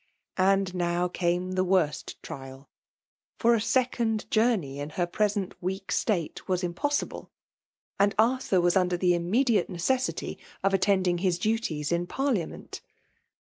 And 0.39 0.73
now 0.73 1.07
came 1.07 1.51
the 1.51 1.63
worst 1.63 2.17
trial: 2.23 2.67
for 3.37 3.53
a 3.53 3.61
second 3.61 4.27
journey 4.31 4.79
in 4.79 4.89
her 4.97 5.05
present 5.05 5.53
weak 5.61 5.91
state 5.91 6.47
was 6.47 6.63
impossible; 6.63 7.29
and 7.99 8.15
Arthur 8.17 8.59
was 8.59 8.75
under 8.75 8.97
the 8.97 9.13
immediate 9.13 9.69
necessity 9.69 10.39
of 10.63 10.73
attending 10.73 11.19
his 11.19 11.37
duties 11.37 11.91
in 11.91 12.07
Parliament. 12.07 12.81